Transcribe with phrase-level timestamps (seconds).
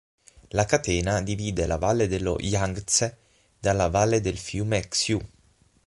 [0.57, 3.17] La catena divide la valle dello Yangtze
[3.59, 5.21] dalla valle del fiume Xiu.